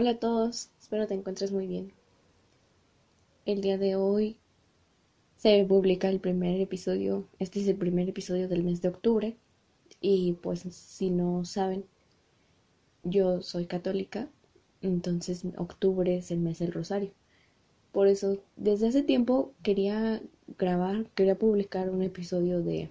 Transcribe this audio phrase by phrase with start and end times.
[0.00, 1.92] Hola a todos, espero te encuentres muy bien.
[3.44, 4.38] El día de hoy
[5.36, 9.36] se publica el primer episodio, este es el primer episodio del mes de octubre
[10.00, 11.84] y pues si no saben,
[13.02, 14.30] yo soy católica,
[14.80, 17.10] entonces octubre es el mes del rosario.
[17.92, 20.22] Por eso desde hace tiempo quería
[20.56, 22.90] grabar, quería publicar un episodio de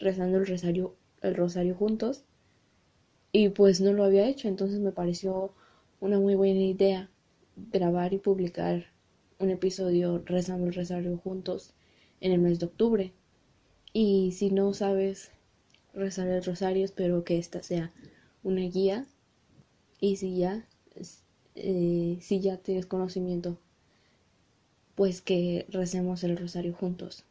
[0.00, 2.24] rezando el rosario, el rosario juntos
[3.30, 5.52] y pues no lo había hecho, entonces me pareció
[6.00, 7.10] una muy buena idea
[7.72, 8.86] grabar y publicar
[9.38, 11.72] un episodio rezando el rosario juntos
[12.20, 13.12] en el mes de octubre.
[13.92, 15.30] Y si no sabes
[15.94, 17.92] rezar el rosario, espero que esta sea
[18.42, 19.06] una guía.
[20.00, 20.66] Y si ya,
[21.54, 23.58] eh, si ya tienes conocimiento,
[24.94, 27.24] pues que recemos el rosario juntos.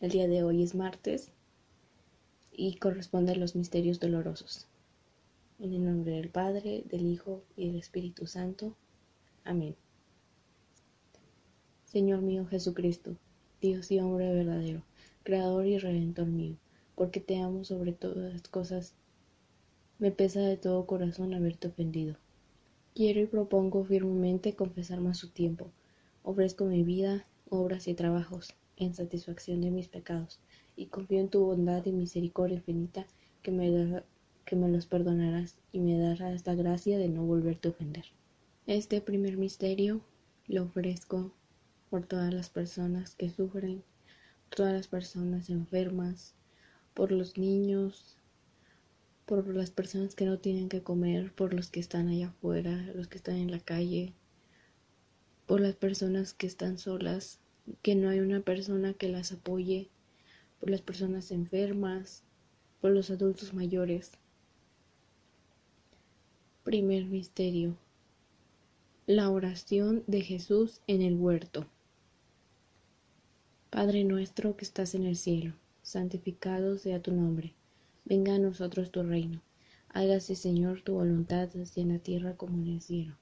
[0.00, 1.32] El día de hoy es martes
[2.52, 4.67] y corresponde a los misterios dolorosos.
[5.60, 8.76] En el nombre del Padre, del Hijo y del Espíritu Santo.
[9.42, 9.74] Amén.
[11.84, 13.16] Señor mío Jesucristo,
[13.60, 14.82] Dios y hombre verdadero,
[15.24, 16.54] Creador y Redentor mío,
[16.94, 18.94] porque te amo sobre todas las cosas,
[19.98, 22.14] me pesa de todo corazón haberte ofendido.
[22.94, 25.72] Quiero y propongo firmemente confesar más su tiempo.
[26.22, 30.38] Ofrezco mi vida, obras y trabajos en satisfacción de mis pecados,
[30.76, 33.08] y confío en tu bondad y misericordia infinita
[33.42, 34.02] que me
[34.48, 38.06] que me los perdonarás y me darás la gracia de no volverte a ofender.
[38.66, 40.00] Este primer misterio
[40.46, 41.34] lo ofrezco
[41.90, 43.84] por todas las personas que sufren,
[44.48, 46.34] por todas las personas enfermas,
[46.94, 48.16] por los niños,
[49.26, 53.06] por las personas que no tienen que comer, por los que están allá afuera, los
[53.06, 54.14] que están en la calle,
[55.44, 57.38] por las personas que están solas,
[57.82, 59.90] que no hay una persona que las apoye,
[60.58, 62.22] por las personas enfermas,
[62.80, 64.12] por los adultos mayores.
[66.68, 67.78] Primer misterio.
[69.06, 71.66] La oración de Jesús en el huerto.
[73.70, 77.54] Padre nuestro que estás en el cielo, santificado sea tu nombre.
[78.04, 79.40] Venga a nosotros tu reino.
[79.88, 83.16] Hágase, Señor, tu voluntad, así en la tierra como en el cielo.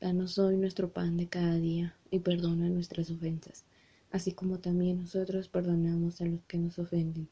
[0.00, 3.64] Danos hoy nuestro pan de cada día y perdona nuestras ofensas,
[4.10, 7.28] así como también nosotros perdonamos a los que nos ofenden.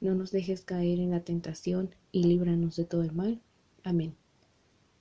[0.00, 3.40] No nos dejes caer en la tentación y líbranos de todo el mal.
[3.84, 4.16] Amén.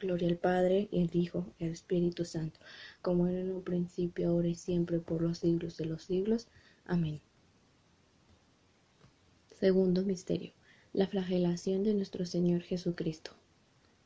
[0.00, 2.58] Gloria al Padre, y al Hijo, y al Espíritu Santo,
[3.02, 6.48] como era en un principio, ahora y siempre, por los siglos de los siglos.
[6.86, 7.20] Amén.
[9.60, 10.52] Segundo Misterio.
[10.94, 13.32] La flagelación de nuestro Señor Jesucristo.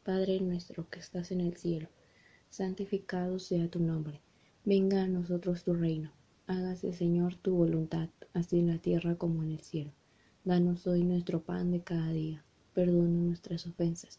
[0.02, 1.88] Padre nuestro que estás en el cielo,
[2.50, 4.20] santificado sea tu nombre.
[4.64, 6.10] Venga a nosotros tu reino.
[6.48, 9.92] Hágase, Señor, tu voluntad, así en la tierra como en el cielo.
[10.44, 12.44] Danos hoy nuestro pan de cada día.
[12.74, 14.18] Perdona nuestras ofensas,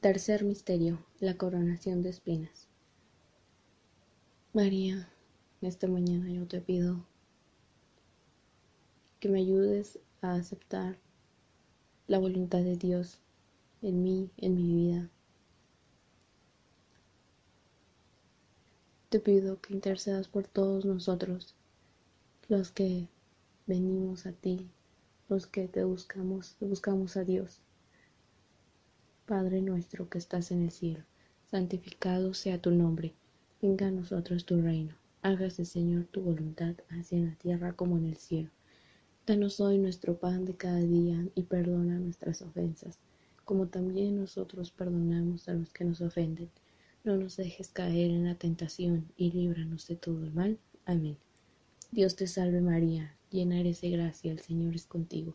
[0.00, 2.68] tercer misterio, la coronación de espinas.
[4.52, 5.08] María,
[5.60, 7.04] esta mañana yo te pido
[9.20, 10.96] que me ayudes a aceptar
[12.06, 13.18] la voluntad de Dios
[13.82, 15.10] en mí, en mi vida,
[19.08, 21.54] Te pido que intercedas por todos nosotros,
[22.50, 23.08] los que
[23.66, 24.68] venimos a ti,
[25.30, 27.62] los que te buscamos, buscamos a Dios.
[29.28, 31.04] Padre nuestro que estás en el cielo,
[31.50, 33.12] santificado sea tu nombre,
[33.62, 38.06] venga a nosotros tu reino, hágase Señor tu voluntad, así en la tierra como en
[38.06, 38.50] el cielo.
[39.26, 42.98] Danos hoy nuestro pan de cada día y perdona nuestras ofensas,
[43.44, 46.50] como también nosotros perdonamos a los que nos ofenden
[47.04, 50.58] no nos dejes caer en la tentación y líbranos de todo el mal.
[50.84, 51.16] Amén.
[51.90, 55.34] Dios te salve María, llena eres de gracia, el Señor es contigo.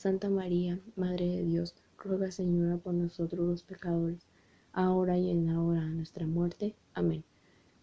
[0.00, 4.26] Santa María, Madre de Dios, ruega Señora por nosotros los pecadores,
[4.72, 6.74] ahora y en la hora de nuestra muerte.
[6.94, 7.22] Amén.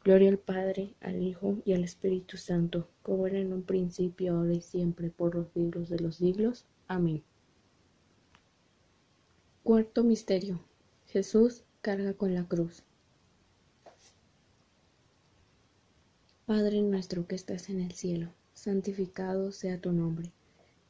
[0.04, 4.56] Gloria al Padre, al Hijo y al Espíritu Santo, como era en un principio, ahora
[4.56, 6.66] y siempre, por los siglos de los siglos.
[6.88, 7.22] Amén.
[9.62, 10.60] Cuarto Misterio.
[11.06, 12.82] Jesús carga con la cruz.
[16.48, 20.32] Padre nuestro que estás en el cielo, santificado sea tu nombre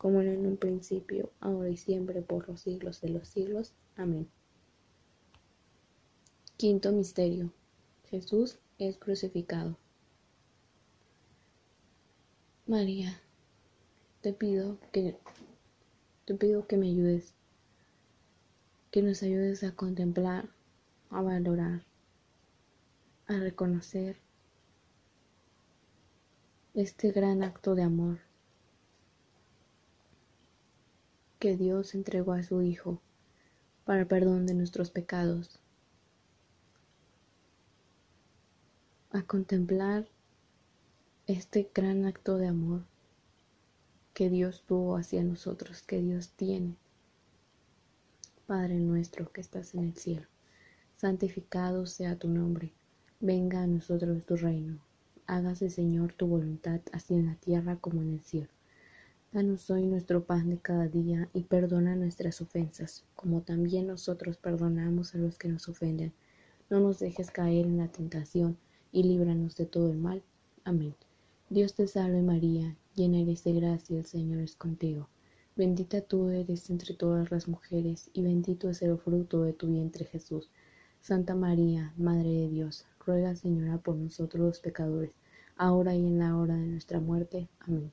[0.00, 3.74] como era en un principio, ahora y siempre, por los siglos de los siglos.
[3.96, 4.30] Amén.
[6.56, 7.52] Quinto Misterio.
[8.08, 9.76] Jesús es crucificado.
[12.66, 13.20] María,
[14.22, 15.18] te pido que
[16.24, 17.34] te pido que me ayudes,
[18.90, 20.48] que nos ayudes a contemplar,
[21.10, 21.82] a valorar,
[23.26, 24.16] a reconocer
[26.72, 28.29] este gran acto de amor
[31.40, 33.00] que Dios entregó a su Hijo
[33.84, 35.58] para el perdón de nuestros pecados,
[39.10, 40.06] a contemplar
[41.26, 42.84] este gran acto de amor
[44.14, 46.76] que Dios tuvo hacia nosotros, que Dios tiene.
[48.46, 50.28] Padre nuestro que estás en el cielo,
[50.96, 52.72] santificado sea tu nombre,
[53.18, 54.78] venga a nosotros tu reino
[55.30, 58.50] hágase Señor tu voluntad, así en la tierra como en el cielo.
[59.32, 65.14] Danos hoy nuestro pan de cada día y perdona nuestras ofensas, como también nosotros perdonamos
[65.14, 66.12] a los que nos ofenden.
[66.68, 68.56] No nos dejes caer en la tentación
[68.90, 70.24] y líbranos de todo el mal.
[70.64, 70.96] Amén.
[71.48, 75.08] Dios te salve María, llena eres de gracia, el Señor es contigo.
[75.54, 80.06] Bendita tú eres entre todas las mujeres, y bendito es el fruto de tu vientre
[80.06, 80.50] Jesús.
[81.00, 85.12] Santa María, Madre de Dios, ruega Señora por nosotros los pecadores,
[85.56, 87.48] ahora y en la hora de nuestra muerte.
[87.60, 87.92] Amén.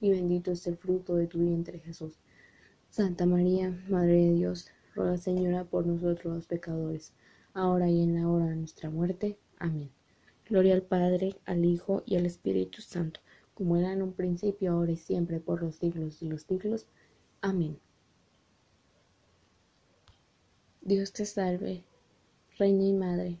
[0.00, 2.18] y bendito es el fruto de tu vientre Jesús.
[2.90, 7.12] Santa María, Madre de Dios, ruega Señora por nosotros los pecadores,
[7.54, 9.38] ahora y en la hora de nuestra muerte.
[9.58, 9.90] Amén.
[10.48, 13.20] Gloria al Padre, al Hijo y al Espíritu Santo,
[13.54, 16.86] como era en un principio, ahora y siempre, por los siglos de los siglos.
[17.40, 17.78] Amén.
[20.80, 21.84] Dios te salve,
[22.58, 23.40] Reina y Madre.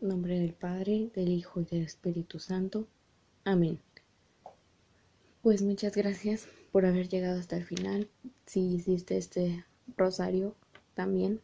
[0.00, 2.86] Nombre del Padre, del Hijo y del Espíritu Santo.
[3.44, 3.78] Amén.
[5.42, 8.08] Pues muchas gracias por haber llegado hasta el final.
[8.46, 9.64] Si hiciste este
[9.96, 10.54] rosario
[10.94, 11.40] también.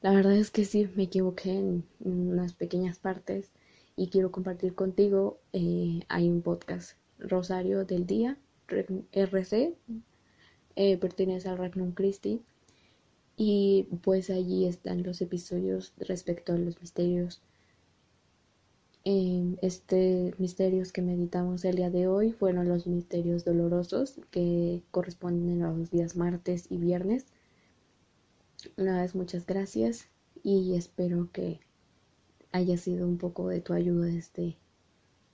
[0.00, 3.50] La verdad es que sí, me equivoqué en unas pequeñas partes
[3.96, 5.40] y quiero compartir contigo.
[5.52, 8.38] Eh, hay un podcast, Rosario del Día,
[9.12, 9.76] RC,
[10.76, 12.40] eh, pertenece al Regnum Christi.
[13.36, 17.42] Y pues allí están los episodios respecto a los misterios
[19.04, 25.72] este misterios que meditamos el día de hoy fueron los misterios dolorosos que corresponden a
[25.72, 27.26] los días martes y viernes.
[28.76, 30.08] Una vez muchas gracias
[30.42, 31.60] y espero que
[32.52, 34.58] haya sido un poco de tu ayuda este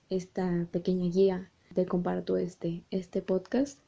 [0.09, 1.51] esta pequeña guía.
[1.73, 3.79] Te comparto este este podcast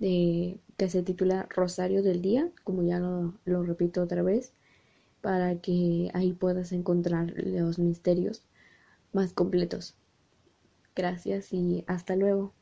[0.00, 4.52] de que se titula Rosario del Día, como ya lo, lo repito otra vez,
[5.22, 8.44] para que ahí puedas encontrar los misterios
[9.12, 9.96] más completos.
[10.94, 12.54] Gracias y hasta luego.